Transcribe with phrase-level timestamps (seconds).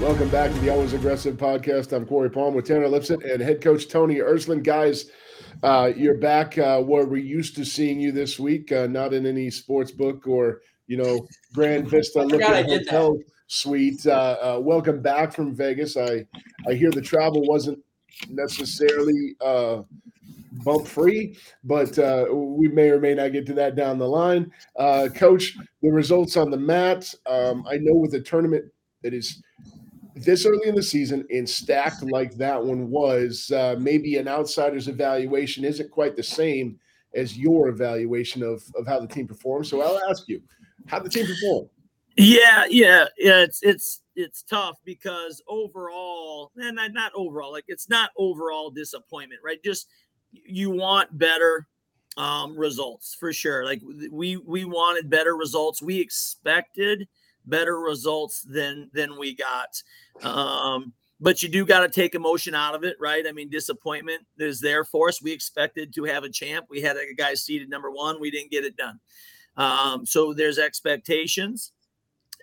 [0.00, 1.92] Welcome back to the Always Aggressive podcast.
[1.92, 4.62] I'm Cory Palm with Tanner Lipsett and head coach Tony Ersland.
[4.62, 5.10] Guys,
[5.64, 9.26] uh, you're back uh, where we're used to seeing you this week, uh, not in
[9.26, 14.06] any sports book or you know Grand Vista looking hotel suite.
[14.06, 15.96] Uh, uh, welcome back from Vegas.
[15.96, 16.24] I
[16.68, 17.80] I hear the travel wasn't
[18.30, 19.82] necessarily uh,
[20.64, 24.52] bump free, but uh, we may or may not get to that down the line.
[24.76, 27.12] Uh, Coach, the results on the mat.
[27.26, 28.64] Um, I know with the tournament
[29.02, 29.42] that is
[30.24, 34.88] this early in the season and stacked like that one was, uh, maybe an outsider's
[34.88, 36.78] evaluation isn't quite the same
[37.14, 39.66] as your evaluation of, of how the team performed.
[39.66, 40.42] So I'll ask you,
[40.86, 41.68] how the team perform?
[42.16, 43.40] Yeah, yeah, yeah.
[43.42, 49.62] It's it's it's tough because overall, and not overall, like it's not overall disappointment, right?
[49.62, 49.88] Just
[50.32, 51.68] you want better
[52.16, 53.64] um, results for sure.
[53.64, 53.80] Like
[54.10, 55.80] we we wanted better results.
[55.80, 57.06] We expected
[57.48, 59.82] better results than than we got.
[60.22, 63.26] Um, but you do got to take emotion out of it, right?
[63.26, 65.20] I mean, disappointment is there for us.
[65.20, 66.66] We expected to have a champ.
[66.70, 68.20] We had a guy seated number one.
[68.20, 69.00] We didn't get it done.
[69.56, 71.72] Um, so there's expectations,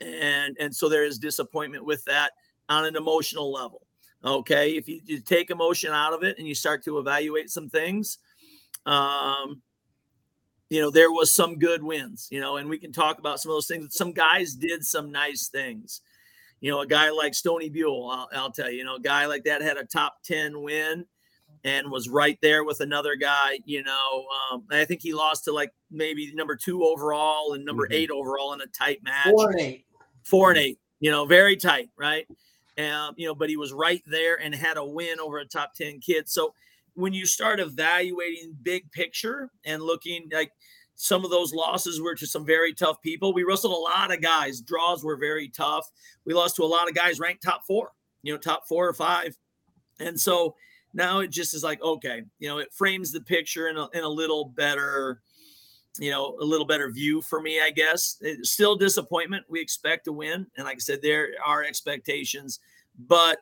[0.02, 2.31] and and so there is disappointment with that
[2.67, 3.88] on an emotional level.
[4.23, 7.69] Okay, if you, you take emotion out of it and you start to evaluate some
[7.69, 8.17] things,
[8.85, 9.61] um,
[10.69, 13.52] you know, there was some good wins, you know, and we can talk about some
[13.52, 13.95] of those things.
[13.95, 16.02] Some guys did some nice things.
[16.59, 19.25] You know, a guy like Stoney Buell, I'll, I'll tell you, you know, a guy
[19.27, 21.05] like that had a top 10 win
[21.63, 24.25] and was right there with another guy, you know.
[24.52, 27.94] Um, I think he lost to like maybe number two overall and number mm-hmm.
[27.94, 29.27] eight overall in a tight match.
[29.29, 29.85] Four and eight.
[30.23, 32.27] Four and eight, you know, very tight, right?
[32.77, 35.75] Um, you know, but he was right there and had a win over a top
[35.75, 36.27] 10 kid.
[36.27, 36.53] So
[36.95, 40.51] when you start evaluating big picture and looking like
[40.95, 43.33] some of those losses were to some very tough people.
[43.33, 44.61] We wrestled a lot of guys.
[44.61, 45.89] Draws were very tough.
[46.25, 47.91] We lost to a lot of guys ranked top four,
[48.23, 49.38] you know, top four or five.
[50.00, 50.56] And so
[50.94, 54.03] now it just is like, okay, you know, it frames the picture in a, in
[54.03, 55.22] a little better,
[56.00, 58.17] you know, a little better view for me, I guess.
[58.22, 59.45] It's still disappointment.
[59.50, 60.47] We expect to win.
[60.56, 62.62] And like I said, there are expectations,
[62.97, 63.39] but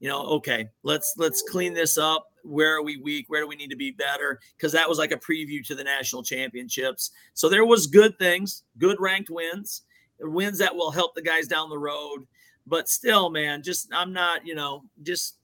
[0.00, 2.26] you know, okay, let's let's clean this up.
[2.42, 3.26] Where are we weak?
[3.28, 4.40] Where do we need to be better?
[4.56, 7.10] Because that was like a preview to the national championships.
[7.34, 9.82] So there was good things good ranked wins
[10.20, 12.26] wins that will help the guys down the road.
[12.66, 15.36] But still man just i'm not you know just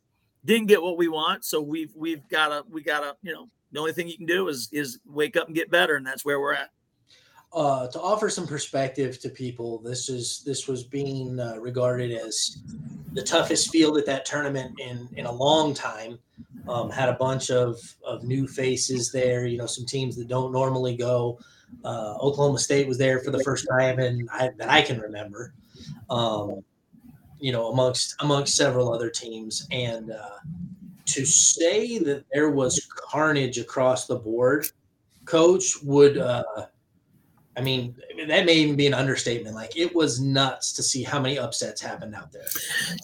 [0.44, 1.44] didn't get what we want.
[1.44, 4.26] So we've we've got to we got to you know the only thing you can
[4.26, 6.70] do is is wake up and get better and that's where we're at
[7.54, 12.62] uh, to offer some perspective to people, this is this was being uh, regarded as
[13.12, 16.18] the toughest field at that tournament in in a long time.
[16.68, 19.46] Um, had a bunch of of new faces there.
[19.46, 21.38] You know, some teams that don't normally go.
[21.84, 25.52] Uh, Oklahoma State was there for the first time, and I, that I can remember.
[26.08, 26.62] Um,
[27.38, 30.38] you know, amongst amongst several other teams, and uh,
[31.06, 34.66] to say that there was carnage across the board,
[35.24, 36.44] coach would uh,
[37.56, 37.94] I mean,
[38.28, 39.54] that may even be an understatement.
[39.54, 42.46] Like it was nuts to see how many upsets happened out there.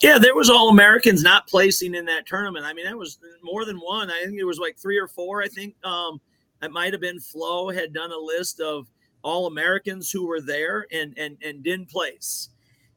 [0.03, 2.65] Yeah, there was all Americans not placing in that tournament.
[2.65, 4.11] I mean, that was more than one.
[4.11, 5.43] I think it was like three or four.
[5.43, 6.21] I think um,
[6.63, 8.89] it might have been Flo had done a list of
[9.23, 12.49] all Americans who were there and and and didn't place.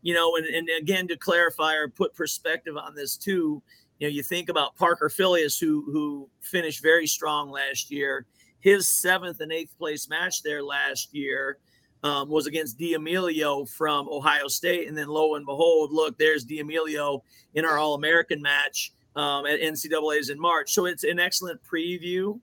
[0.03, 3.61] You know, and, and again to clarify or put perspective on this too,
[3.99, 8.25] you know, you think about Parker Filius who who finished very strong last year
[8.61, 11.57] his seventh and eighth place match there last year
[12.03, 14.87] um, was against D'Emilio from Ohio State.
[14.87, 17.23] And then lo and behold, look, there's D'Emilio
[17.53, 20.71] in our All American match um, at NCAA's in March.
[20.71, 22.39] So it's an excellent preview,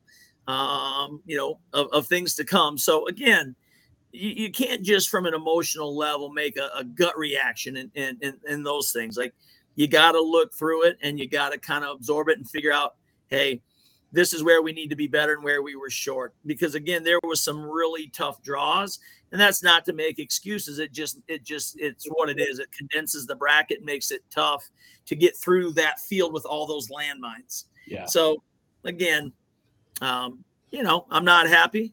[0.47, 2.79] um, you know, of, of, things to come.
[2.79, 3.55] So again,
[4.13, 8.19] you, you, can't just from an emotional level make a, a gut reaction in, in,
[8.21, 9.17] in, in those things.
[9.17, 9.35] Like
[9.77, 12.49] you got to look through it and you got to kind of absorb it and
[12.49, 12.97] figure out,
[13.29, 13.63] hey,
[14.13, 16.35] this is where we need to be better and where we were short.
[16.47, 18.99] Because again there was some really tough draws
[19.33, 20.79] and that's not to make excuses.
[20.79, 22.59] It just it just it's what it is.
[22.59, 24.69] It condenses the bracket makes it tough
[25.07, 27.65] to get through that field with all those landmines.
[27.87, 28.07] Yeah.
[28.07, 28.43] So
[28.85, 29.33] again
[30.01, 31.93] um, you know i'm not happy.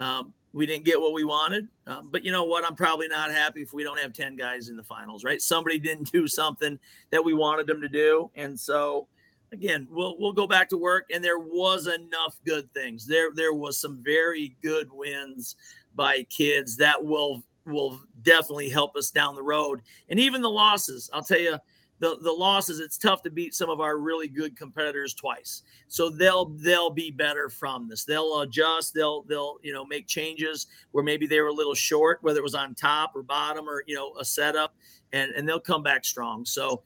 [0.00, 1.66] Um, we didn't get what we wanted.
[1.86, 2.64] Um, but you know what?
[2.64, 5.40] I'm probably not happy if we don't have 10 guys in the finals right?
[5.40, 6.78] Somebody didn't do something
[7.10, 8.30] that we wanted them to do.
[8.36, 9.08] And so
[9.54, 11.06] again, we'll we'll go back to work.
[11.12, 13.06] And there was enough good things.
[13.06, 15.56] There there was some very good wins
[15.94, 19.80] by kids that will will definitely help us down the road.
[20.10, 21.58] And even the losses, I'll tell you,
[22.00, 22.80] the the losses.
[22.80, 25.62] It's tough to beat some of our really good competitors twice.
[25.88, 28.04] So they'll they'll be better from this.
[28.04, 28.92] They'll adjust.
[28.92, 32.42] They'll they'll you know make changes where maybe they were a little short, whether it
[32.42, 34.74] was on top or bottom or you know a setup,
[35.12, 36.44] and and they'll come back strong.
[36.44, 36.82] So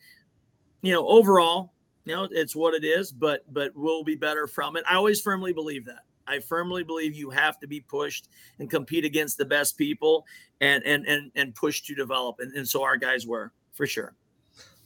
[0.82, 1.72] you know, overall,
[2.08, 4.84] know, it's what it is, but but we'll be better from it.
[4.88, 6.04] I always firmly believe that.
[6.26, 8.28] I firmly believe you have to be pushed
[8.58, 10.26] and compete against the best people
[10.60, 12.36] and and and and push to develop.
[12.40, 14.14] And, and so our guys were for sure.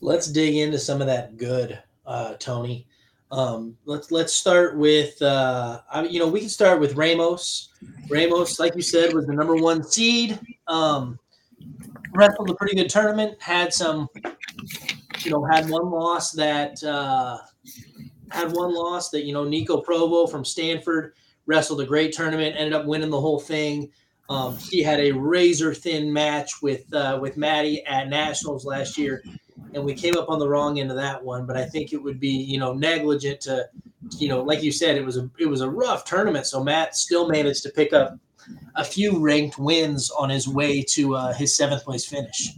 [0.00, 2.86] Let's dig into some of that good, uh, Tony.
[3.30, 7.70] Um, let's let's start with uh, I, you know we can start with Ramos.
[8.08, 10.38] Ramos, like you said, was the number one seed.
[10.68, 11.18] Um,
[12.14, 13.40] wrestled a pretty good tournament.
[13.40, 14.08] Had some,
[15.24, 17.38] you know, had one loss that uh,
[18.30, 21.14] had one loss that you know Nico Provo from Stanford
[21.46, 22.56] wrestled a great tournament.
[22.56, 23.90] Ended up winning the whole thing.
[24.28, 29.22] Um, he had a razor thin match with uh, with Maddie at nationals last year
[29.74, 31.46] and we came up on the wrong end of that one.
[31.46, 33.68] But I think it would be, you know, negligent to,
[34.18, 36.46] you know, like you said, it was a it was a rough tournament.
[36.46, 38.18] So Matt still managed to pick up
[38.76, 42.50] a few ranked wins on his way to uh, his seventh place finish.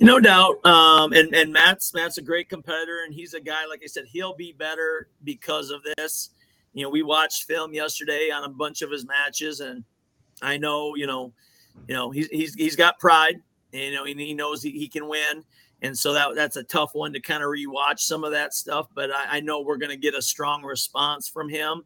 [0.00, 0.64] No doubt.
[0.64, 4.04] Um, and and Matt's Matt's a great competitor, and he's a guy like I said,
[4.06, 6.30] he'll be better because of this.
[6.72, 9.84] You know, we watched film yesterday on a bunch of his matches, and
[10.42, 11.32] I know, you know,
[11.86, 13.36] you know, he's he's he's got pride.
[13.70, 15.44] And, you know, he knows he, he can win
[15.82, 18.88] and so that that's a tough one to kind of rewatch some of that stuff.
[18.94, 21.82] But I, I know we're going to get a strong response from him,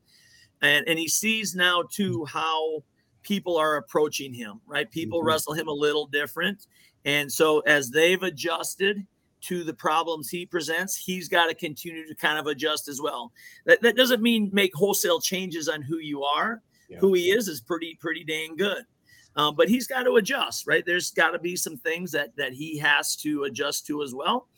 [0.61, 2.83] and and he sees now too how
[3.23, 4.61] people are approaching him.
[4.67, 5.29] Right, people mm-hmm.
[5.29, 6.67] wrestle him a little different,
[7.05, 9.07] and so as they've adjusted
[9.43, 13.33] to the problems he presents, he's got to continue to kind of adjust as well.
[13.67, 16.63] That that doesn't mean make wholesale changes on who you are.
[16.89, 16.99] Yeah.
[16.99, 18.85] Who he is is pretty pretty dang good.
[19.35, 20.85] Um, but he's got to adjust, right?
[20.85, 24.49] There's got to be some things that that he has to adjust to as well.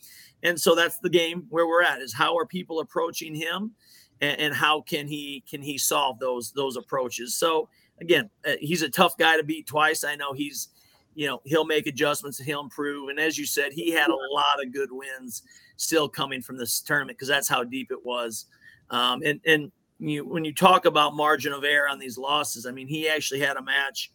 [0.43, 3.71] And so that's the game where we're at is how are people approaching him
[4.21, 7.37] and, and how can he can he solve those those approaches.
[7.37, 7.69] So
[8.01, 10.03] again, uh, he's a tough guy to beat twice.
[10.03, 10.69] I know he's
[11.15, 14.61] you know he'll make adjustments he'll improve and as you said he had a lot
[14.61, 15.43] of good wins
[15.77, 18.47] still coming from this tournament because that's how deep it was
[18.91, 22.71] um, and and you, when you talk about margin of error on these losses i
[22.71, 24.11] mean he actually had a match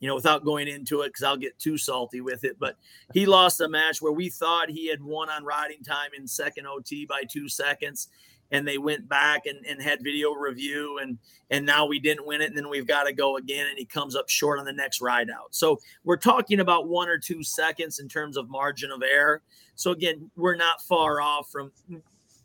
[0.00, 2.56] you know, without going into it because I'll get too salty with it.
[2.58, 2.76] But
[3.14, 6.66] he lost a match where we thought he had won on riding time in second
[6.66, 8.08] OT by two seconds.
[8.50, 11.18] And they went back and, and had video review and
[11.50, 12.46] and now we didn't win it.
[12.46, 13.66] And then we've got to go again.
[13.68, 15.54] And he comes up short on the next ride out.
[15.54, 19.42] So we're talking about one or two seconds in terms of margin of error.
[19.74, 21.72] So again, we're not far off from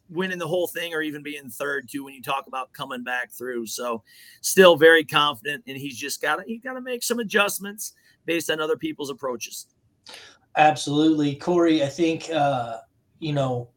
[0.10, 3.32] winning the whole thing or even being third too when you talk about coming back
[3.32, 3.66] through.
[3.68, 4.04] So
[4.42, 7.94] still very confident and he's just got to he got to make some adjustments
[8.26, 9.68] based on other people's approaches.
[10.56, 11.36] Absolutely.
[11.36, 12.78] Cory, I think uh
[13.20, 13.70] you know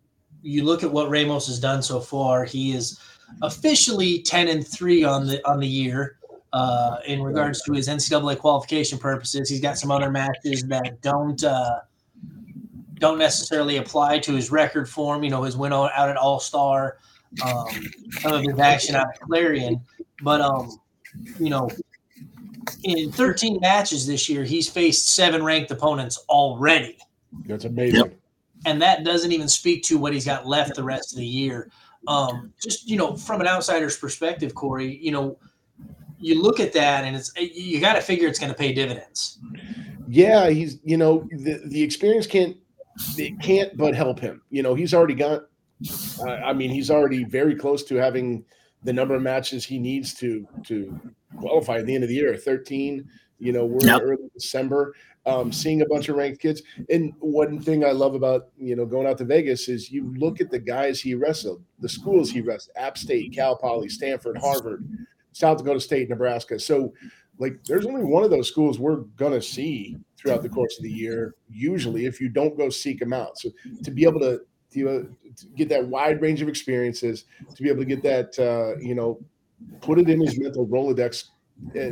[0.46, 3.00] you look at what Ramos has done so far, he is
[3.42, 6.18] officially 10 and 3 on the on the year.
[6.52, 11.42] Uh, in regards to his NCAA qualification purposes, he's got some other matches that don't
[11.44, 11.80] uh,
[12.94, 15.22] don't necessarily apply to his record form.
[15.22, 16.96] You know, his win out at All Star,
[17.44, 17.66] um,
[18.20, 19.80] some of his action out at Clarion,
[20.22, 20.80] but um,
[21.38, 21.68] you know,
[22.84, 26.96] in 13 matches this year, he's faced seven ranked opponents already.
[27.44, 28.14] That's amazing.
[28.66, 31.70] And that doesn't even speak to what he's got left the rest of the year.
[32.08, 35.38] Um, just you know, from an outsider's perspective, Cory, you know,
[36.18, 39.38] you look at that and it's you got to figure it's going to pay dividends.
[40.08, 42.56] Yeah, he's you know the the experience can't
[43.16, 44.42] it can't but help him.
[44.50, 45.46] You know, he's already got.
[46.20, 48.44] Uh, I mean, he's already very close to having
[48.82, 50.98] the number of matches he needs to to
[51.38, 52.36] qualify at the end of the year.
[52.36, 53.08] Thirteen.
[53.38, 54.00] You know, we're yep.
[54.00, 54.94] in early December.
[55.26, 56.62] Um, seeing a bunch of ranked kids.
[56.88, 60.40] And one thing I love about you know going out to Vegas is you look
[60.40, 64.88] at the guys he wrestled, the schools he wrestled: App State, Cal Poly, Stanford, Harvard,
[65.32, 66.60] South Dakota State, Nebraska.
[66.60, 66.94] So,
[67.38, 70.92] like, there's only one of those schools we're gonna see throughout the course of the
[70.92, 71.34] year.
[71.50, 73.50] Usually, if you don't go seek them out, so
[73.82, 74.42] to be able to
[74.72, 75.02] to, uh,
[75.36, 78.94] to get that wide range of experiences, to be able to get that uh, you
[78.94, 79.20] know,
[79.80, 81.24] put it in his mental rolodex,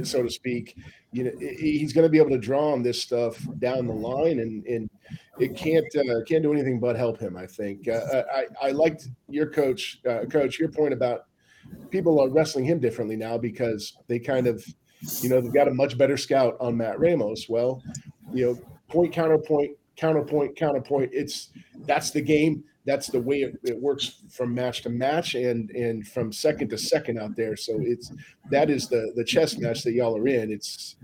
[0.03, 0.77] so to speak.
[1.13, 4.41] You know, he's going to be able to draw on this stuff down the line,
[4.41, 4.91] and and
[5.39, 7.37] it can't uh, can't do anything but help him.
[7.37, 7.89] I think.
[7.89, 11.27] Uh, I I liked your coach, uh, coach, your point about
[11.91, 14.65] people are wrestling him differently now because they kind of
[15.21, 17.49] you know, they've got a much better scout on Matt Ramos.
[17.49, 17.83] Well,
[18.33, 21.11] you know, point, counterpoint, counterpoint, counterpoint.
[21.13, 21.51] It's
[21.87, 22.65] that's the game.
[22.87, 26.79] That's the way it, it, works from match to match and and from second to
[26.79, 27.57] second out there.
[27.57, 28.13] So it's
[28.51, 30.53] that is the the chess match that y'all are in.
[30.53, 30.97] It's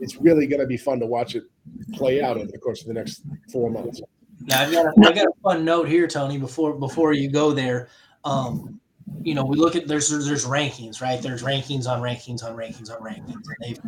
[0.00, 1.44] it's really going to be fun to watch it
[1.92, 3.22] play out over the course of the next
[3.52, 4.00] four months.
[4.42, 6.38] Now I got got a fun note here, Tony.
[6.38, 7.88] Before before you go there,
[8.24, 8.80] um,
[9.22, 11.20] you know, we look at there's there's rankings, right?
[11.20, 13.78] There's rankings on rankings on rankings on rankings, and they've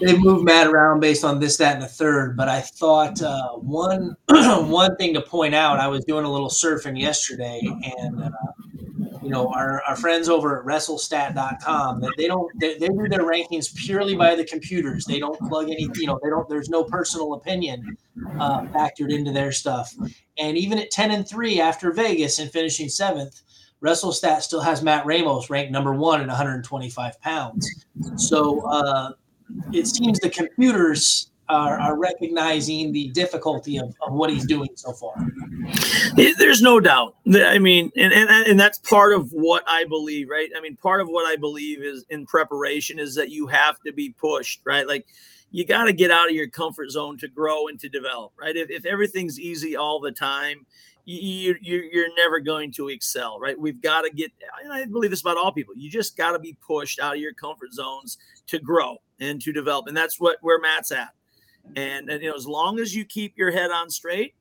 [0.00, 2.36] they've moved Matt around based on this, that, and the third.
[2.36, 6.48] But I thought uh, one one thing to point out, I was doing a little
[6.48, 7.60] surfing yesterday,
[7.98, 8.30] and uh,
[9.22, 13.22] you know, our, our friends over at WrestleStat.com that they don't they, they do their
[13.22, 15.04] rankings purely by the computers.
[15.04, 16.48] They don't plug any, you know, they don't.
[16.48, 17.96] There's no personal opinion
[18.40, 19.94] uh, factored into their stuff.
[20.38, 23.42] And even at ten and three after Vegas and finishing seventh
[23.82, 27.84] WrestleStat still has Matt Ramos ranked number one at 125 pounds.
[28.16, 29.12] So uh,
[29.72, 34.92] it seems the computers are, are recognizing the difficulty of, of, what he's doing so
[34.92, 35.14] far.
[36.14, 37.16] There's no doubt.
[37.34, 40.48] I mean, and, and and that's part of what I believe, right?
[40.56, 43.92] I mean, part of what I believe is in preparation is that you have to
[43.92, 44.86] be pushed, right?
[44.86, 45.06] Like
[45.50, 48.56] you got to get out of your comfort zone to grow and to develop, right?
[48.56, 50.66] If, if everything's easy all the time,
[51.04, 53.58] you, you you're never going to excel, right?
[53.58, 54.30] We've got to get.
[54.70, 55.74] I believe this about all people.
[55.76, 59.52] You just got to be pushed out of your comfort zones to grow and to
[59.52, 61.10] develop, and that's what where Matt's at.
[61.76, 64.34] And, and you know, as long as you keep your head on straight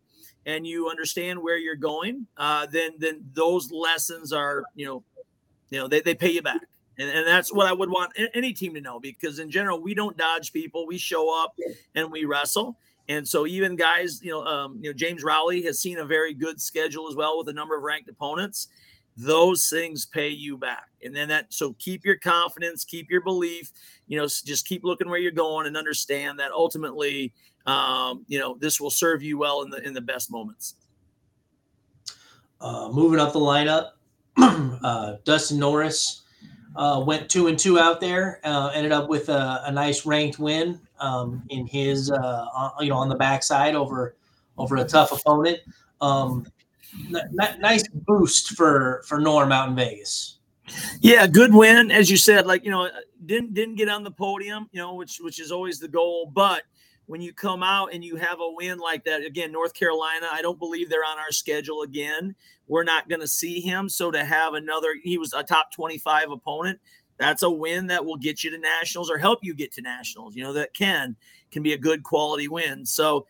[0.46, 5.04] and you understand where you're going, uh, then then those lessons are you know,
[5.70, 6.62] you know they, they pay you back.
[6.98, 9.94] And, and that's what I would want any team to know because in general we
[9.94, 10.86] don't dodge people.
[10.86, 11.56] We show up
[11.96, 12.78] and we wrestle
[13.10, 16.34] and so even guys, you know, um, you know, James Rowley has seen a very
[16.34, 18.68] good schedule as well with a number of ranked opponents.
[19.18, 20.88] Those things pay you back.
[21.04, 23.72] And then that so keep your confidence, keep your belief,
[24.08, 27.34] you know, just keep looking where you're going and understand that ultimately
[27.66, 30.76] um, you know, this will serve you well in the in the best moments.
[32.60, 33.92] Uh, moving up the lineup,
[34.84, 36.24] uh, Dustin Norris
[36.76, 40.40] uh, went two and two out there, uh, ended up with a, a nice ranked
[40.40, 44.16] win um, in his uh, you know on the backside over
[44.58, 45.60] over a tough opponent.
[46.00, 46.46] Um,
[47.14, 50.38] n- nice boost for for Norm out in Vegas.
[51.02, 52.46] Yeah, good win, as you said.
[52.46, 52.90] Like you know,
[53.26, 56.32] didn't didn't get on the podium, you know, which which is always the goal.
[56.34, 56.64] But
[57.08, 60.42] when you come out and you have a win like that, again, North Carolina, I
[60.42, 62.36] don't believe they're on our schedule again.
[62.68, 63.90] We're not going to see him.
[63.90, 66.80] So to have another, he was a top twenty five opponent
[67.22, 70.36] that's a win that will get you to nationals or help you get to nationals.
[70.36, 71.16] You know, that can
[71.52, 72.84] can be a good quality win.
[72.84, 73.28] So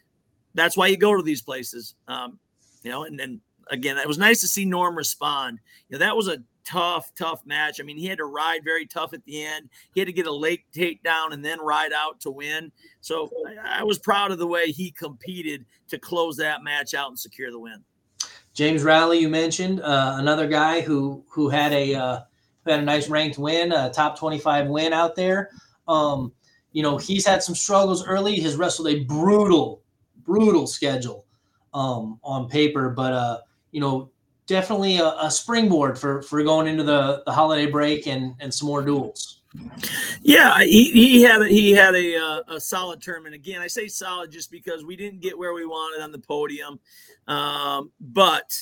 [0.53, 1.95] that's why you go to these places.
[2.07, 2.39] Um,
[2.83, 5.59] you know, and then again, it was nice to see Norm respond.
[5.89, 7.81] You know, that was a tough, tough match.
[7.81, 9.69] I mean, he had to ride very tough at the end.
[9.93, 12.71] He had to get a late takedown and then ride out to win.
[13.01, 13.29] So
[13.61, 17.19] I, I was proud of the way he competed to close that match out and
[17.19, 17.83] secure the win.
[18.53, 22.19] James Rowley, you mentioned uh, another guy who who had a uh,
[22.65, 25.49] had a nice ranked win, a top 25 win out there.
[25.87, 26.31] Um,
[26.71, 28.35] you know, he's had some struggles early.
[28.35, 29.81] He's wrestled a brutal,
[30.23, 31.25] brutal schedule
[31.73, 33.39] um, on paper, but uh,
[33.71, 34.09] you know,
[34.45, 38.67] definitely a, a, springboard for for going into the the holiday break and and some
[38.67, 39.41] more duels.
[40.21, 43.35] Yeah, he, he had a, he had a uh, a solid tournament.
[43.35, 46.79] Again, I say solid just because we didn't get where we wanted on the podium,
[47.27, 48.53] um, but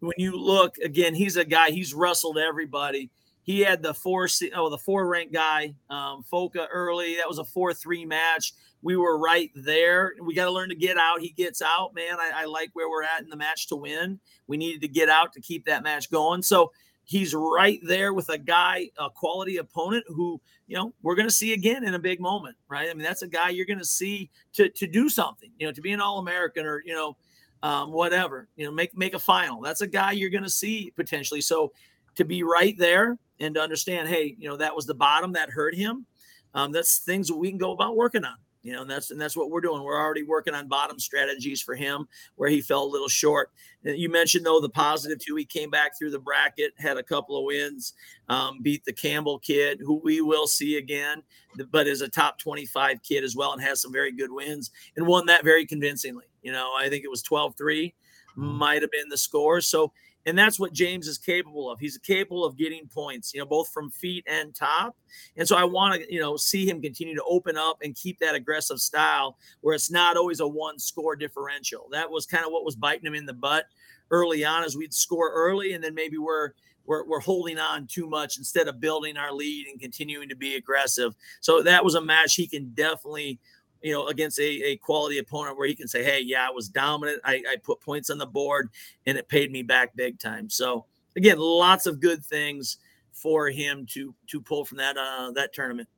[0.00, 1.70] when you look again, he's a guy.
[1.70, 3.10] He's wrestled everybody
[3.46, 7.16] he had the four oh the four rank guy um, Foka early.
[7.16, 8.54] That was a four three match.
[8.82, 10.14] We were right there.
[10.20, 11.20] We got to learn to get out.
[11.20, 12.18] He gets out, man.
[12.20, 14.20] I, I, like where we're at in the match to win.
[14.46, 16.42] We needed to get out to keep that match going.
[16.42, 16.72] So
[17.04, 21.34] he's right there with a guy, a quality opponent who you know we're going to
[21.34, 22.90] see again in a big moment, right?
[22.90, 25.72] I mean that's a guy you're going to see to to do something, you know,
[25.72, 27.16] to be an All American or you know.
[27.62, 29.62] Um, whatever you know, make make a final.
[29.62, 31.40] That's a guy you're going to see potentially.
[31.40, 31.72] So
[32.16, 35.50] to be right there and to understand, hey, you know, that was the bottom that
[35.50, 36.06] hurt him.
[36.54, 38.36] Um, that's things that we can go about working on.
[38.62, 39.84] You know, and that's and that's what we're doing.
[39.84, 43.52] We're already working on bottom strategies for him where he fell a little short.
[43.84, 45.36] You mentioned though the positive too.
[45.36, 47.92] He came back through the bracket, had a couple of wins,
[48.28, 51.22] um, beat the Campbell kid, who we will see again,
[51.70, 55.06] but is a top 25 kid as well and has some very good wins and
[55.06, 56.24] won that very convincingly.
[56.42, 57.94] You know, I think it was 12 3
[58.36, 59.60] might have been the score.
[59.60, 59.92] So
[60.26, 61.78] and that's what James is capable of.
[61.78, 64.96] He's capable of getting points, you know, both from feet and top.
[65.36, 68.18] And so I want to, you know, see him continue to open up and keep
[68.18, 71.88] that aggressive style where it's not always a one score differential.
[71.92, 73.66] That was kind of what was biting him in the butt
[74.10, 76.52] early on as we'd score early and then maybe we're
[76.86, 80.54] we're, we're holding on too much instead of building our lead and continuing to be
[80.54, 81.14] aggressive.
[81.40, 83.40] So that was a match he can definitely
[83.86, 86.68] you know, against a, a quality opponent where he can say, Hey, yeah, I was
[86.68, 87.20] dominant.
[87.24, 88.68] I, I put points on the board
[89.06, 90.50] and it paid me back big time.
[90.50, 92.78] So again, lots of good things
[93.12, 95.88] for him to to pull from that uh that tournament.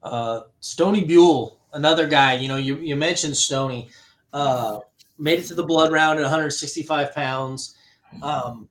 [0.00, 3.88] Uh Stoney Buell, another guy, you know, you, you mentioned Stoney,
[4.32, 4.78] uh
[5.18, 7.74] made it to the blood round at 165 pounds.
[8.22, 8.68] Um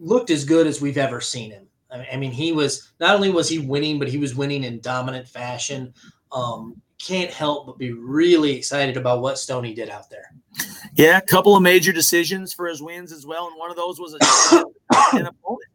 [0.00, 1.66] looked as good as we've ever seen him.
[1.90, 5.28] I mean, he was not only was he winning, but he was winning in dominant
[5.28, 5.94] fashion.
[6.32, 10.32] Um, can't help but be really excited about what Stoney did out there.
[10.94, 13.98] Yeah, a couple of major decisions for his wins as well, and one of those
[13.98, 14.64] was a,
[15.16, 15.70] an opponent.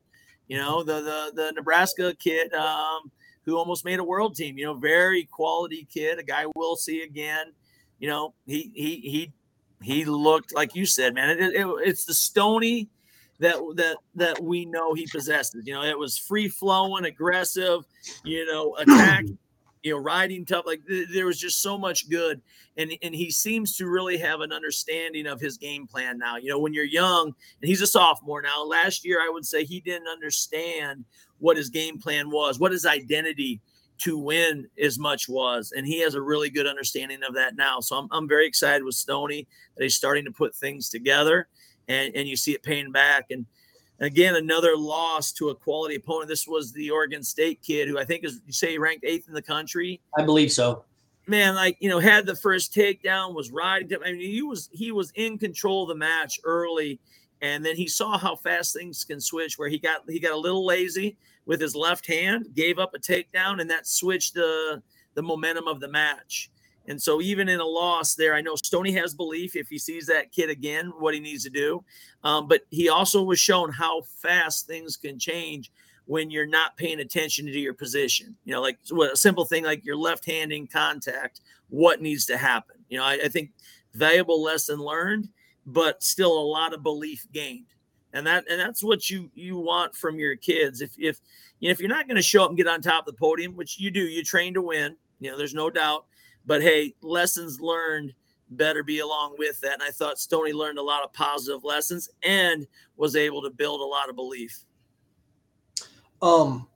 [0.48, 3.12] You know, the the the Nebraska kid um,
[3.46, 4.58] who almost made a world team.
[4.58, 7.54] You know, very quality kid, a guy we'll see again.
[8.00, 9.34] You know, he he he
[9.82, 11.30] he looked like you said, man.
[11.30, 12.90] It, it, it's the Stoney
[13.40, 15.64] that that that we know he possesses.
[15.66, 17.86] You know, it was free flowing, aggressive,
[18.24, 19.26] you know, attack,
[19.84, 20.66] you know, riding tough.
[20.66, 22.42] Like th- there was just so much good,
[22.78, 26.38] and and he seems to really have an understanding of his game plan now.
[26.38, 28.64] You know, when you're young, and he's a sophomore now.
[28.64, 31.06] Last year, I would say he didn't understand
[31.40, 33.62] what his game plan was, what his identity
[34.00, 35.74] to win as much was.
[35.76, 37.80] And he has a really good understanding of that now.
[37.82, 41.48] So I'm, I'm very excited with Stoney that he's starting to put things together
[41.88, 43.26] and, and you see it paying back.
[44.00, 46.30] And again, another loss to a quality opponent.
[46.30, 49.34] This was the Oregon State kid who I think is, you say, ranked eighth in
[49.34, 50.02] the country.
[50.18, 50.86] I believe so.
[51.28, 54.00] Man, like you know, had the first takedown, was riding.
[54.04, 57.00] I mean, he was he was in control of the match early,
[57.42, 59.60] and then he saw how fast things can switch.
[59.60, 63.00] Where he got he got a little lazy with his left hand, gave up a
[63.00, 64.82] takedown, and that switched the
[65.14, 66.50] the momentum of the match.
[66.90, 70.08] And so, even in a loss there, I know Stoney has belief if he sees
[70.08, 71.84] that kid again, what he needs to do.
[72.24, 75.72] Um, but he also was shown how fast things can change
[76.06, 78.36] when you're not paying attention to your position.
[78.44, 78.80] You know, like
[79.14, 82.78] a simple thing like your left hand in contact, what needs to happen.
[82.90, 83.52] You know, I, I think
[83.94, 85.30] valuable lesson learned,
[85.68, 87.68] but still a lot of belief gained.
[88.14, 90.82] And that and that's what you you want from your kids.
[90.82, 91.20] If if
[91.60, 93.20] you know, if you're not going to show up and get on top of the
[93.20, 94.96] podium, which you do, you train to win.
[95.20, 96.06] You know, there's no doubt
[96.50, 98.12] but hey, lessons learned
[98.50, 99.74] better be along with that.
[99.74, 102.66] And I thought Stoney learned a lot of positive lessons and
[102.98, 104.66] was able to build a lot of belief.
[106.24, 106.68] Um,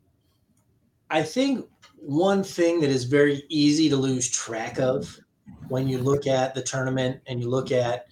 [1.10, 1.66] I think
[1.98, 5.20] one thing that is very easy to lose track of
[5.70, 8.06] when you look at the tournament and you look at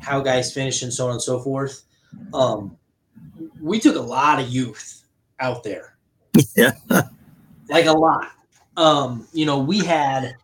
[0.00, 1.84] how guys finish and so on and so forth.
[2.34, 2.76] Um,
[3.62, 5.04] we took a lot of youth
[5.40, 5.96] out there.
[6.54, 6.72] Yeah.
[7.70, 8.32] like a lot.
[8.76, 10.36] Um, you know, we had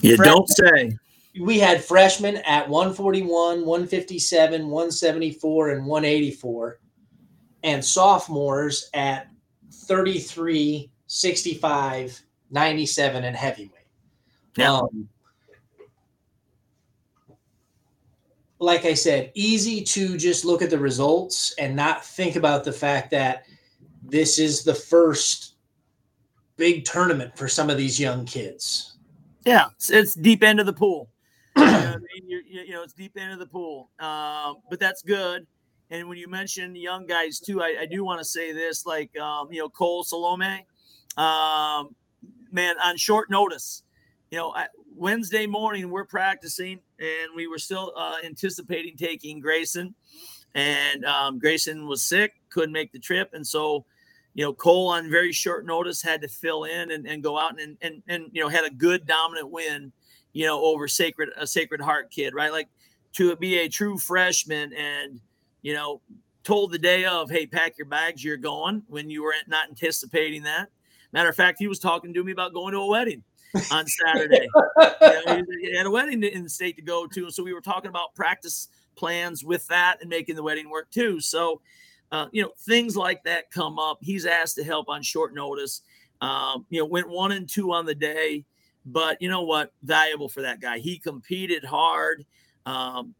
[0.00, 0.98] you freshmen, don't say.
[1.40, 6.80] We had freshmen at 141, 157, 174, and 184,
[7.62, 9.28] and sophomores at
[9.72, 13.72] 33, 65, 97, and heavyweight.
[14.56, 14.78] Yeah.
[14.78, 15.08] Um,
[18.60, 22.72] like I said, easy to just look at the results and not think about the
[22.72, 23.44] fact that
[24.02, 25.54] this is the first
[26.56, 28.97] big tournament for some of these young kids.
[29.48, 31.08] Yeah, it's, it's deep end of the pool.
[31.56, 32.42] you, know I mean?
[32.50, 33.88] you know, it's deep end of the pool.
[33.98, 35.46] Um, but that's good.
[35.88, 39.18] And when you mention young guys too, I, I do want to say this, like
[39.18, 40.66] um, you know, Cole Salome,
[41.16, 41.96] um,
[42.52, 43.84] man, on short notice.
[44.30, 49.94] You know, I, Wednesday morning we're practicing, and we were still uh, anticipating taking Grayson,
[50.54, 53.86] and um, Grayson was sick, couldn't make the trip, and so
[54.34, 57.60] you know, Cole on very short notice had to fill in and, and go out
[57.60, 59.92] and, and, and, you know, had a good dominant win,
[60.32, 62.52] you know, over Sacred, a Sacred Heart kid, right?
[62.52, 62.68] Like
[63.14, 65.20] to be a true freshman and,
[65.62, 66.00] you know,
[66.44, 70.44] told the day of, hey, pack your bags, you're going when you were not anticipating
[70.44, 70.68] that.
[71.12, 73.22] Matter of fact, he was talking to me about going to a wedding
[73.72, 74.46] on Saturday.
[75.00, 77.30] you know, he had a wedding in the state to go to.
[77.30, 81.20] So we were talking about practice plans with that and making the wedding work too.
[81.20, 81.60] So,
[82.10, 83.98] uh, you know, things like that come up.
[84.00, 85.82] He's asked to help on short notice.
[86.20, 88.44] Um, you know, went one and two on the day,
[88.86, 89.72] but you know what?
[89.82, 90.78] Valuable for that guy.
[90.78, 92.24] He competed hard.
[92.66, 93.14] Um,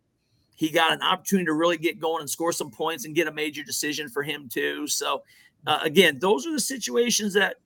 [0.57, 3.33] he got an opportunity to really get going and score some points and get a
[3.33, 4.89] major decision for him too.
[4.89, 5.23] So,
[5.67, 7.57] uh, again, those are the situations that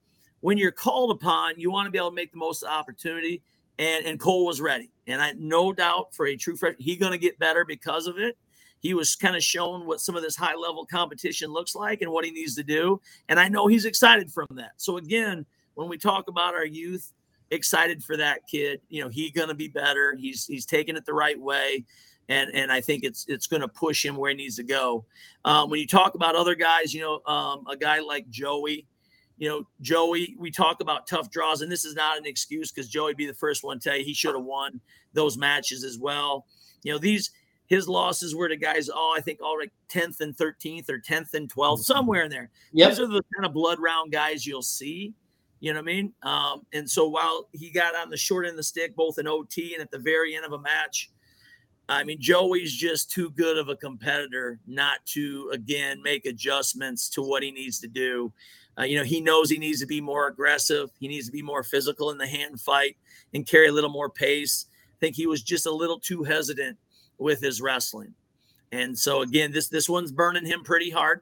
[0.41, 3.41] when you're called upon, you want to be able to make the most opportunity.
[3.79, 7.11] And and Cole was ready, and I no doubt for a true freshman, he's going
[7.11, 8.37] to get better because of it
[8.83, 12.11] he was kind of shown what some of this high level competition looks like and
[12.11, 13.01] what he needs to do.
[13.29, 14.73] And I know he's excited from that.
[14.77, 17.11] So again, when we talk about our youth,
[17.49, 18.81] excited for that kid.
[18.89, 20.15] You know, he's gonna be better.
[20.15, 21.85] He's he's taking it the right way.
[22.29, 25.03] And, and I think it's it's going to push him where he needs to go.
[25.43, 28.87] Um, when you talk about other guys, you know, um, a guy like Joey,
[29.37, 32.87] you know, Joey, we talk about tough draws, and this is not an excuse because
[32.87, 34.79] Joey be the first one to tell you he should have won
[35.11, 36.45] those matches as well.
[36.83, 37.29] You know, these
[37.67, 41.33] his losses were to guys, oh, I think all like 10th and 13th or 10th
[41.33, 41.81] and 12th, mm-hmm.
[41.81, 42.49] somewhere in there.
[42.73, 42.89] Yep.
[42.89, 45.13] These are the kind of blood round guys you'll see.
[45.59, 46.13] You know what I mean?
[46.23, 49.27] Um, and so while he got on the short end of the stick, both in
[49.27, 51.09] OT and at the very end of a match,
[51.87, 57.21] I mean, Joey's just too good of a competitor not to again make adjustments to
[57.21, 58.33] what he needs to do.
[58.77, 60.89] Uh, you know, he knows he needs to be more aggressive.
[60.99, 62.97] He needs to be more physical in the hand fight
[63.33, 64.65] and carry a little more pace.
[64.95, 66.77] I think he was just a little too hesitant
[67.17, 68.13] with his wrestling.
[68.71, 71.21] And so again, this this one's burning him pretty hard.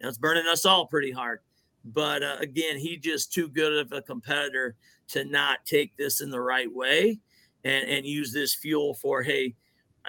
[0.00, 1.40] Know, it's burning us all pretty hard.
[1.84, 4.76] But uh, again, he just too good of a competitor
[5.08, 7.20] to not take this in the right way
[7.64, 9.54] and and use this fuel for hey,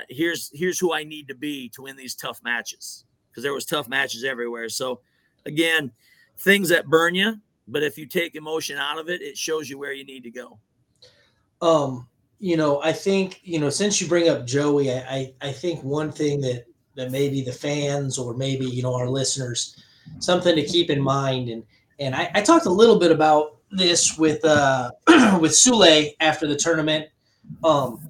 [0.09, 3.65] here's here's who I need to be to win these tough matches because there was
[3.65, 4.69] tough matches everywhere.
[4.69, 5.01] So
[5.45, 5.91] again,
[6.37, 9.77] things that burn you, but if you take emotion out of it, it shows you
[9.77, 10.59] where you need to go.
[11.61, 12.07] Um,
[12.43, 15.81] you know, I think you know since you bring up Joey, I I, I think
[15.81, 16.65] one thing that
[16.97, 19.81] that maybe the fans or maybe you know our listeners
[20.19, 21.63] something to keep in mind and
[21.99, 24.91] and I, I talked a little bit about this with uh
[25.39, 27.07] with Sule after the tournament.
[27.63, 28.09] Um,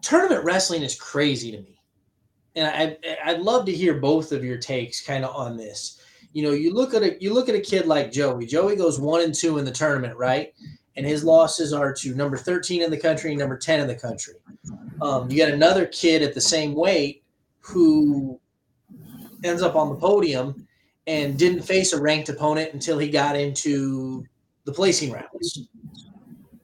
[0.00, 1.80] tournament wrestling is crazy to me,
[2.54, 5.98] and I I'd love to hear both of your takes kind of on this
[6.32, 8.46] you know, you look at a you look at a kid like Joey.
[8.46, 10.54] Joey goes one and two in the tournament, right?
[10.96, 14.34] And his losses are to number 13 in the country, number 10 in the country.
[15.00, 17.24] Um, you got another kid at the same weight
[17.60, 18.38] who
[19.42, 20.66] ends up on the podium
[21.06, 24.24] and didn't face a ranked opponent until he got into
[24.64, 25.66] the placing rounds.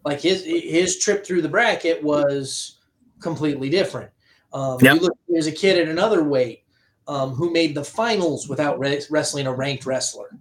[0.04, 2.78] Like his his trip through the bracket was
[3.20, 4.10] completely different.
[4.52, 4.96] Um, yep.
[4.96, 6.64] you look, there's a kid at another weight
[7.06, 10.38] um, who made the finals without re- wrestling a ranked wrestler.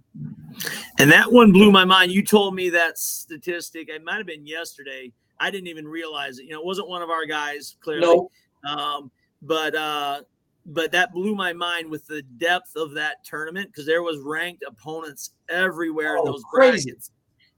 [0.98, 2.12] And that one blew my mind.
[2.12, 3.88] You told me that statistic.
[3.88, 5.12] It might have been yesterday.
[5.40, 6.44] I didn't even realize it.
[6.44, 8.06] You know, it wasn't one of our guys, clearly.
[8.06, 8.30] No.
[8.68, 9.10] Um,
[9.42, 10.22] but uh,
[10.66, 14.64] but that blew my mind with the depth of that tournament because there was ranked
[14.66, 16.90] opponents everywhere oh, in those crazy.
[16.90, 17.10] brackets.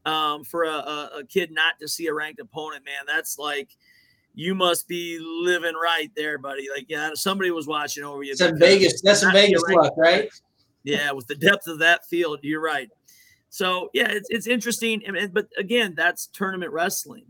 [0.07, 3.71] Um, for a, a, a kid not to see a ranked opponent, man, that's like–
[4.35, 6.69] you must be living right there, buddy.
[6.75, 8.37] Like, yeah, somebody was watching over you.
[8.37, 9.03] That's Vegas.
[9.03, 10.31] That's some Vegas luck, right?
[10.83, 12.89] Yeah, with the depth of that field, you're right.
[13.51, 15.03] So yeah, it's it's interesting.
[15.33, 17.27] But again, that's tournament wrestling.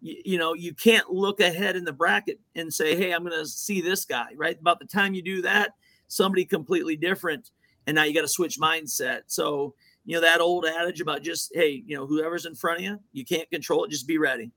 [0.00, 3.38] You, you know, you can't look ahead in the bracket and say, "Hey, I'm going
[3.38, 4.58] to see this guy." Right?
[4.60, 5.70] About the time you do that,
[6.08, 7.50] somebody completely different,
[7.86, 9.22] and now you got to switch mindset.
[9.26, 12.84] So you know that old adage about just, hey, you know, whoever's in front of
[12.84, 13.90] you, you can't control it.
[13.90, 14.52] Just be ready.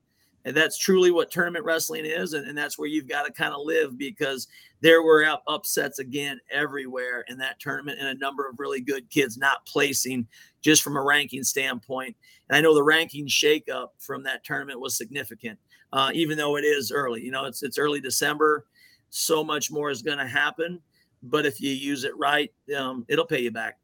[0.47, 2.31] And that's truly what tournament wrestling is.
[2.31, 4.47] And, and that's where you've got to kind of live because
[4.79, 9.09] there were up, upsets again everywhere in that tournament and a number of really good
[9.09, 10.25] kids not placing
[10.61, 12.15] just from a ranking standpoint.
[12.47, 15.59] And I know the ranking shakeup from that tournament was significant,
[15.91, 17.21] uh, even though it is early.
[17.21, 18.67] You know, it's it's early December.
[19.09, 20.79] So much more is going to happen,
[21.23, 23.79] but if you use it right, um, it'll pay you back.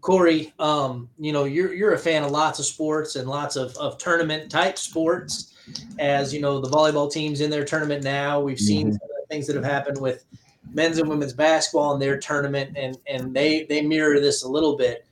[0.00, 3.76] Cory, um, you know, you're you're a fan of lots of sports and lots of,
[3.76, 5.54] of tournament type sports.
[5.98, 8.40] As you know, the volleyball team's in their tournament now.
[8.40, 9.24] We've seen mm-hmm.
[9.28, 10.24] things that have happened with
[10.72, 14.76] men's and women's basketball in their tournament, and and they they mirror this a little
[14.76, 15.06] bit.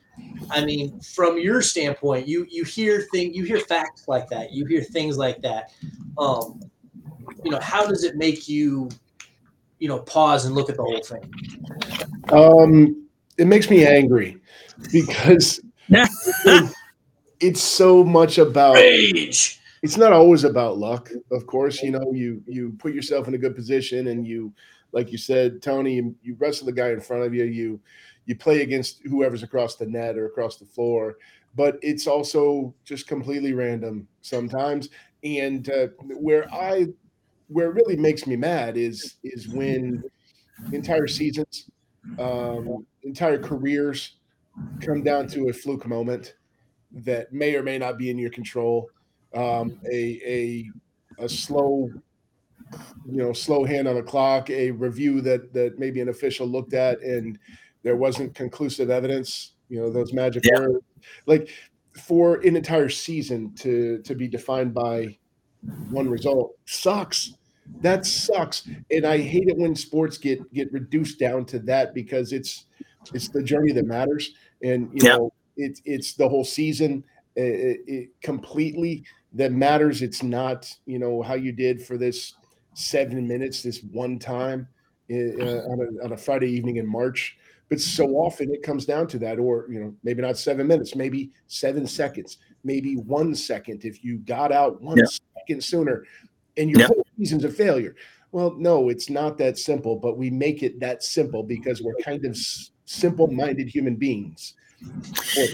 [0.51, 4.64] I mean, from your standpoint, you you hear thing you hear facts like that, you
[4.64, 5.72] hear things like that.
[6.16, 6.61] Um,
[7.44, 8.88] you know, how does it make you,
[9.79, 11.31] you know, pause and look at the whole thing?
[12.31, 14.38] Um, it makes me angry
[14.92, 15.60] because
[17.40, 19.60] it's so much about rage.
[19.82, 21.82] It's not always about luck, of course.
[21.82, 24.52] You know, you you put yourself in a good position, and you,
[24.92, 27.44] like you said, Tony, you wrestle the guy in front of you.
[27.44, 27.80] You
[28.26, 31.16] you play against whoever's across the net or across the floor,
[31.54, 34.90] but it's also just completely random sometimes.
[35.24, 35.88] And uh,
[36.18, 36.88] where I
[37.48, 40.02] where it really makes me mad is is when
[40.72, 41.70] entire seasons,
[42.18, 44.17] um, entire careers
[44.81, 46.35] come down to a fluke moment
[46.92, 48.90] that may or may not be in your control.
[49.35, 50.71] Um, a a
[51.18, 51.90] a slow,
[53.07, 56.75] you know, slow hand on the clock, a review that that maybe an official looked
[56.75, 57.38] at and
[57.83, 59.53] there wasn't conclusive evidence.
[59.68, 60.61] You know, those magic yeah.
[60.61, 60.85] words,
[61.27, 61.51] like
[61.99, 65.18] for an entire season to to be defined by
[65.90, 67.35] one result sucks.
[67.83, 72.33] That sucks, and I hate it when sports get get reduced down to that because
[72.33, 72.64] it's
[73.14, 74.32] it's the journey that matters
[74.62, 77.02] and you know it's it's the whole season
[77.38, 80.02] it, it completely that matters.
[80.02, 82.34] It's not you know how you did for this
[82.74, 84.68] seven minutes this one time
[85.11, 87.37] uh, on, a, on a Friday evening in March.
[87.68, 90.94] But so often it comes down to that, or you know, maybe not seven minutes,
[90.94, 93.84] maybe seven seconds, maybe one second.
[93.84, 95.04] If you got out one yeah.
[95.37, 96.04] second sooner,
[96.56, 96.87] and your yeah.
[96.87, 97.94] whole season's a failure.
[98.32, 102.24] Well, no, it's not that simple, but we make it that simple because we're kind
[102.24, 102.37] of
[102.88, 104.55] simple-minded human beings.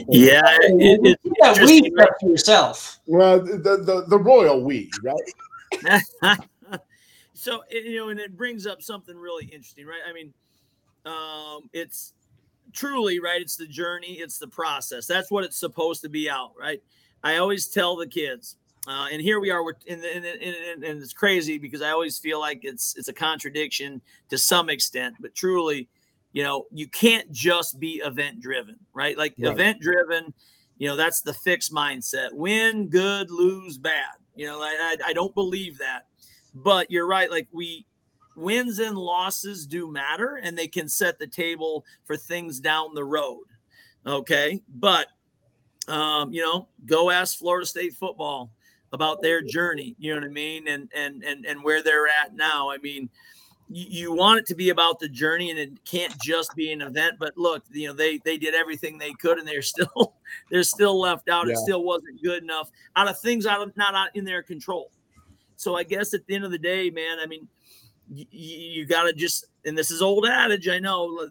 [0.09, 3.01] Yeah, it, it, yeah, we for yourself.
[3.07, 6.39] Well, the, the the royal we, right?
[7.33, 10.03] so you know, and it brings up something really interesting, right?
[10.07, 10.35] I mean,
[11.07, 12.13] um, it's
[12.75, 13.41] truly right.
[13.41, 14.19] It's the journey.
[14.21, 15.07] It's the process.
[15.07, 16.83] That's what it's supposed to be out, right?
[17.23, 21.03] I always tell the kids, uh, and here we are, we're in, in, in, and
[21.03, 25.35] it's crazy because I always feel like it's it's a contradiction to some extent, but
[25.35, 25.89] truly,
[26.35, 29.17] you know, you can't just be event driven, right?
[29.17, 29.53] Like right.
[29.53, 30.35] event driven,
[30.77, 34.17] you know, that's the fixed mindset: win, good, lose, bad.
[34.35, 36.09] You know, I, I, I don't believe that,
[36.53, 37.31] but you're right.
[37.31, 37.87] Like we
[38.35, 43.05] wins and losses do matter, and they can set the table for things down the
[43.05, 43.45] road.
[44.05, 45.07] Okay, but
[45.87, 48.51] um, you know, go ask Florida State football
[48.93, 49.95] about their journey.
[50.01, 52.71] You know what I mean, and and and and where they're at now.
[52.71, 53.09] I mean,
[53.69, 56.83] you, you want it to be about the journey, and it can't just be an
[56.83, 57.17] event.
[57.19, 60.15] But look, you know, they they did everything they could, and they're still
[60.51, 61.47] they're still left out.
[61.47, 61.53] Yeah.
[61.55, 64.91] It still wasn't good enough out of things out of not out in their control.
[65.57, 67.49] So I guess at the end of the day, man, I mean,
[68.13, 71.29] you, you got to just, and this is old adage, I know.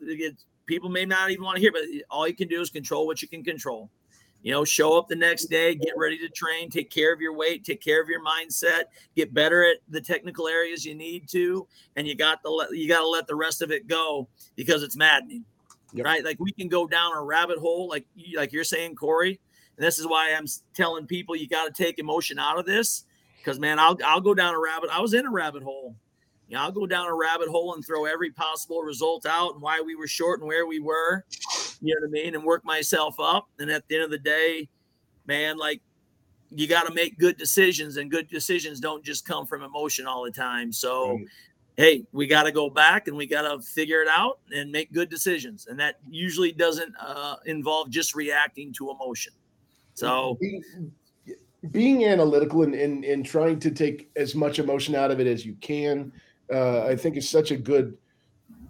[0.65, 3.21] people may not even want to hear, but all you can do is control what
[3.21, 3.89] you can control
[4.43, 7.33] you know show up the next day get ready to train take care of your
[7.33, 8.83] weight take care of your mindset
[9.15, 12.99] get better at the technical areas you need to and you got the you got
[12.99, 15.43] to let the rest of it go because it's maddening
[15.93, 16.05] yep.
[16.05, 16.23] right?
[16.23, 19.39] Like we can go down a rabbit hole like like you're saying cory
[19.77, 23.05] and this is why i'm telling people you got to take emotion out of this
[23.37, 25.95] because man i'll i'll go down a rabbit i was in a rabbit hole.
[26.49, 29.61] You know, I'll go down a rabbit hole and throw every possible result out and
[29.61, 31.25] why we were short and where we were,
[31.83, 33.47] you know what I mean, and work myself up.
[33.59, 34.69] And at the end of the day,
[35.27, 35.81] man, like
[36.49, 40.23] you got to make good decisions, and good decisions don't just come from emotion all
[40.23, 40.71] the time.
[40.71, 41.25] So, right.
[41.77, 44.91] hey, we got to go back and we got to figure it out and make
[44.93, 45.67] good decisions.
[45.67, 49.33] And that usually doesn't uh, involve just reacting to emotion.
[49.95, 50.63] So, being,
[51.71, 55.45] being analytical and, and, and trying to take as much emotion out of it as
[55.45, 56.11] you can
[56.51, 57.97] uh, I think is such a good.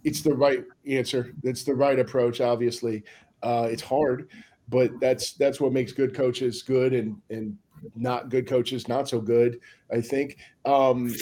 [0.03, 1.33] It's the right answer.
[1.43, 2.41] It's the right approach.
[2.41, 3.03] Obviously,
[3.41, 4.29] uh, it's hard,
[4.69, 7.57] but that's that's what makes good coaches good and and
[7.95, 9.59] not good coaches not so good.
[9.91, 11.13] I think um,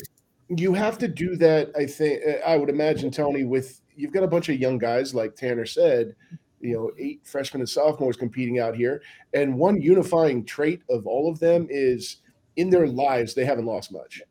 [0.50, 1.72] you have to do that.
[1.76, 5.36] I think I would imagine Tony with you've got a bunch of young guys like
[5.36, 6.16] Tanner said.
[6.60, 9.02] You know, eight freshmen and sophomores competing out here,
[9.34, 12.18] and one unifying trait of all of them is
[12.56, 14.22] in their lives they haven't lost much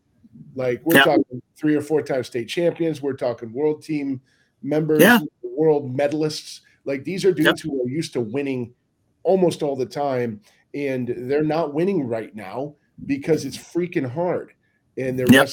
[0.55, 1.05] like we're yeah.
[1.05, 3.03] talking three or four time state champions.
[3.03, 4.21] We're talking world team
[4.63, 5.21] members, yeah.
[5.43, 6.61] world medalists.
[6.85, 8.75] Like these are dudes who are used to winning
[9.23, 10.41] almost all the time,
[10.75, 12.75] and they're not winning right now
[13.07, 14.53] because it's freaking hard.
[14.97, 15.49] And they're yep.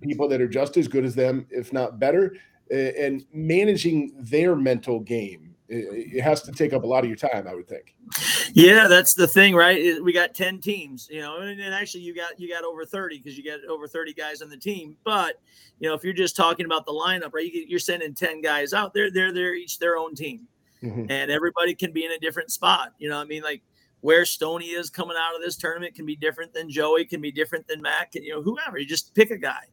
[0.00, 2.34] people that are just as good as them, if not better,
[2.70, 7.46] and managing their mental game it, has to take up a lot of your time,
[7.48, 7.94] I would think.
[8.52, 10.02] Yeah, that's the thing, right?
[10.02, 13.38] We got 10 teams, you know, and, actually you got you got over 30 because
[13.38, 14.96] you got over 30 guys on the team.
[15.04, 15.40] But
[15.80, 17.50] you know, if you're just talking about the lineup, right?
[17.50, 18.92] You, are sending 10 guys out.
[18.92, 20.46] They're they're they're each their own team.
[20.82, 21.10] Mm-hmm.
[21.10, 22.92] And everybody can be in a different spot.
[22.98, 23.62] You know, I mean, like
[24.00, 27.30] where Stoney is coming out of this tournament can be different than Joey, can be
[27.30, 28.78] different than Mac, and you know, whoever.
[28.78, 29.64] You just pick a guy.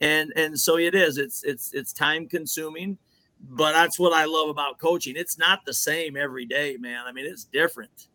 [0.00, 1.18] And and so it is.
[1.18, 2.98] It's it's it's time consuming
[3.48, 5.14] but that's what I love about coaching.
[5.16, 7.04] It's not the same every day, man.
[7.06, 8.08] I mean, it's different,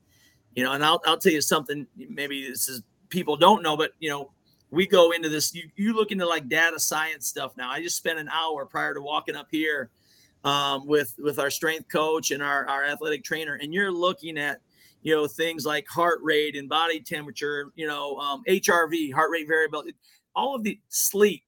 [0.55, 0.73] you know.
[0.73, 1.87] And I'll I'll tell you something.
[1.95, 4.31] Maybe this is people don't know, but you know,
[4.71, 5.53] we go into this.
[5.53, 7.69] You you look into like data science stuff now.
[7.69, 9.89] I just spent an hour prior to walking up here
[10.43, 14.61] um, with with our strength coach and our our athletic trainer, and you're looking at
[15.01, 19.47] you know things like heart rate and body temperature, you know, um, HRV, heart rate
[19.47, 19.95] variability,
[20.35, 21.43] all of the sleep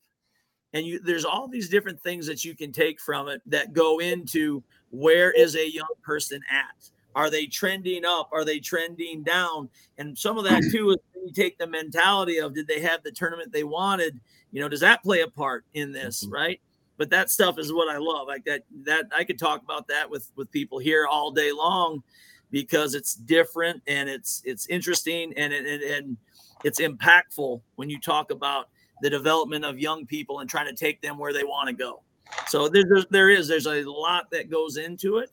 [0.74, 4.00] and you there's all these different things that you can take from it that go
[4.00, 6.90] into where is a young person at?
[7.16, 8.30] Are they trending up?
[8.32, 9.70] Are they trending down?
[9.98, 13.12] And some of that too is you take the mentality of did they have the
[13.12, 14.20] tournament they wanted?
[14.52, 16.34] You know does that play a part in this mm-hmm.
[16.34, 16.62] right?
[16.98, 18.28] But that stuff is what i love.
[18.28, 22.04] Like that that i could talk about that with with people here all day long
[22.52, 26.18] because it's different and it's it's interesting and it, and
[26.64, 28.70] it's impactful when you talk about
[29.02, 32.02] the development of young people and trying to take them where they want to go.
[32.48, 35.32] So there's, there is there's a lot that goes into it,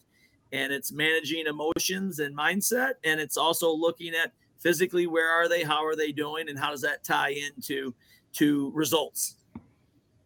[0.53, 5.63] and it's managing emotions and mindset, and it's also looking at physically where are they,
[5.63, 7.95] how are they doing, and how does that tie into
[8.35, 9.37] to results.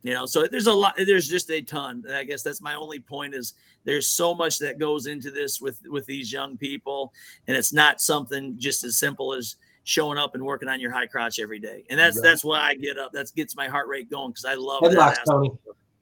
[0.02, 0.94] You know, so there's a lot.
[0.96, 2.04] There's just a ton.
[2.12, 5.80] I guess that's my only point is there's so much that goes into this with
[5.86, 7.12] with these young people,
[7.48, 9.56] and it's not something just as simple as
[9.88, 11.82] showing up and working on your high crotch every day.
[11.88, 13.12] And that's that's why I get up.
[13.12, 15.50] That gets my heart rate going because I love headlocks, Tony.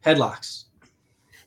[0.05, 0.64] Headlocks.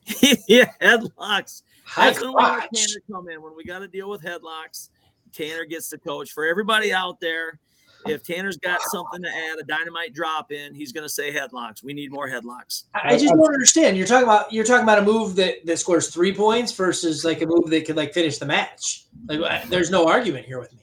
[0.48, 1.62] yeah, headlocks.
[1.84, 4.88] High that's when Tanner come in when we got to deal with headlocks.
[5.34, 7.60] Tanner gets the coach for everybody out there.
[8.06, 11.84] if Tanner's got something to add, a dynamite drop in, he's going to say headlocks.
[11.84, 12.84] We need more headlocks.
[12.94, 13.98] I, I just don't understand.
[13.98, 17.42] You're talking about you're talking about a move that that scores three points versus like
[17.42, 19.04] a move that could like finish the match.
[19.28, 20.80] Like there's no argument here with me.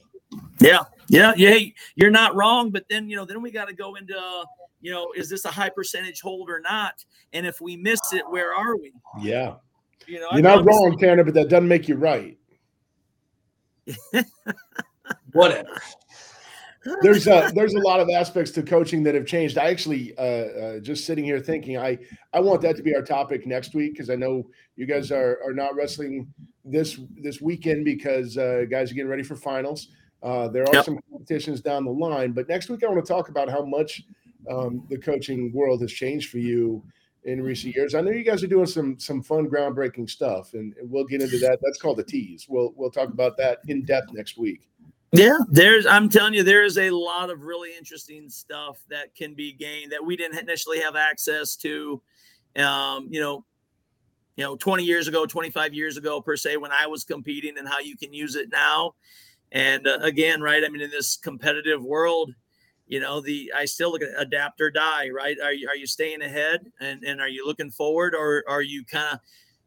[0.60, 1.58] Yeah, yeah, yeah.
[1.96, 4.16] You're not wrong, but then you know, then we got to go into
[4.82, 7.04] you know, is this a high percentage hold or not?
[7.34, 8.94] And if we miss it, where are we?
[9.20, 9.56] Yeah.
[10.06, 12.38] You know, you're not wrong, Tanner, but that doesn't make you right.
[15.34, 15.82] Whatever.
[17.02, 19.58] there's a there's a lot of aspects to coaching that have changed.
[19.58, 21.98] I actually uh, uh, just sitting here thinking I
[22.34, 25.40] I want that to be our topic next week because I know you guys are
[25.46, 29.90] are not wrestling this this weekend because uh, guys are getting ready for finals.
[30.24, 30.86] Uh, there are yep.
[30.86, 34.04] some competitions down the line, but next week I want to talk about how much
[34.50, 36.84] um, the coaching world has changed for you
[37.24, 37.94] in recent years.
[37.94, 41.22] I know you guys are doing some some fun, groundbreaking stuff, and, and we'll get
[41.22, 41.60] into that.
[41.62, 42.48] That's called the tease.
[42.50, 44.68] We'll we'll talk about that in depth next week.
[45.12, 45.86] Yeah, there's.
[45.86, 49.92] I'm telling you, there is a lot of really interesting stuff that can be gained
[49.92, 52.02] that we didn't initially have access to.
[52.56, 53.46] Um, you know,
[54.36, 57.68] you know, 20 years ago, 25 years ago, per se, when I was competing, and
[57.68, 58.96] how you can use it now.
[59.52, 60.64] And uh, again, right?
[60.64, 62.34] I mean, in this competitive world,
[62.88, 65.86] you know the i still look at adapt or die right are you are you
[65.86, 69.20] staying ahead and and are you looking forward or are you kind of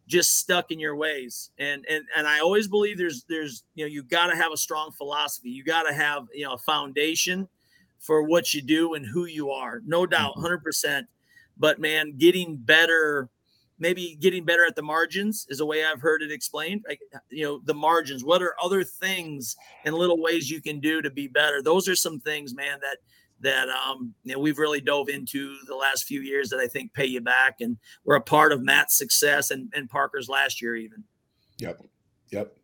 [0.06, 3.88] just stuck in your ways and and and i always believe there's there's you know
[3.88, 7.46] you got to have a strong philosophy you got to have you know a foundation
[8.00, 11.00] for what you do and who you are no doubt 100% mm-hmm.
[11.58, 13.28] but man getting better
[13.80, 16.84] maybe getting better at the margins is a way I've heard it explained.
[16.86, 18.22] Like, you know, the margins.
[18.22, 21.62] What are other things and little ways you can do to be better?
[21.62, 22.98] Those are some things, man, that
[23.42, 26.92] that um, you know we've really dove into the last few years that I think
[26.92, 30.76] pay you back, and we're a part of Matt's success and, and Parker's last year
[30.76, 31.02] even.
[31.58, 31.82] Yep,
[32.30, 32.56] yep.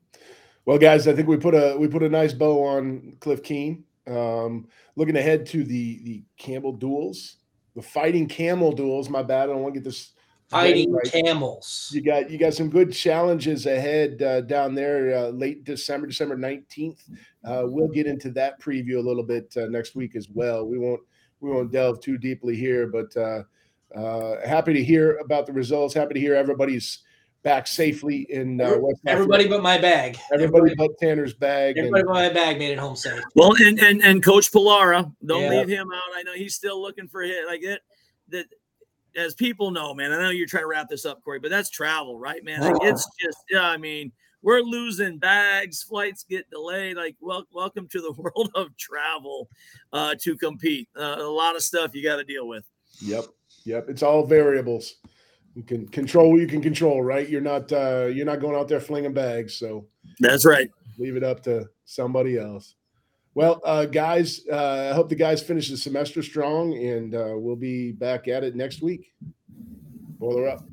[0.67, 3.85] Well, guys, I think we put a we put a nice bow on Cliff Keen.
[4.07, 7.37] Um, looking ahead to the the Campbell duels,
[7.75, 9.09] the fighting camel duels.
[9.09, 10.13] My bad, I don't want to get this
[10.49, 11.05] fighting right.
[11.11, 11.91] camels.
[11.93, 16.37] You got you got some good challenges ahead uh, down there uh, late December, December
[16.37, 17.03] nineteenth.
[17.45, 20.67] Uh, we'll get into that preview a little bit uh, next week as well.
[20.67, 21.01] We won't
[21.41, 23.43] we won't delve too deeply here, but uh,
[23.97, 25.95] uh, happy to hear about the results.
[25.95, 27.01] Happy to hear everybody's
[27.43, 29.59] back safely in uh, West Everybody Africa.
[29.59, 30.19] but my bag.
[30.33, 31.79] Everybody, everybody but Tanner's bag.
[31.79, 33.23] Everybody and, but my bag made it home safe.
[33.35, 35.51] Well, and and, and Coach Pilara, don't yeah.
[35.51, 36.17] leave him out.
[36.17, 37.81] I know he's still looking for hit like it.
[38.29, 38.47] That
[39.17, 40.13] as people know, man.
[40.13, 42.61] I know you're trying to wrap this up, Cory, but that's travel, right, man?
[42.61, 43.63] Like, it's just, yeah.
[43.67, 46.97] I mean, we're losing bags, flights get delayed.
[46.97, 49.49] Like, well, welcome to the world of travel
[49.93, 50.89] uh, to compete.
[50.97, 52.65] Uh, a lot of stuff you got to deal with.
[53.01, 53.25] Yep,
[53.65, 53.89] yep.
[53.89, 54.97] It's all variables.
[55.55, 57.29] You can control what you can control, right?
[57.29, 59.87] You're not uh, you're not going out there flinging bags, so
[60.21, 60.71] that's right.
[60.99, 62.75] Leave it up to somebody else.
[63.37, 67.55] Well, uh, guys, uh, I hope the guys finish the semester strong, and uh, we'll
[67.55, 69.13] be back at it next week.
[70.19, 70.65] Boiler up.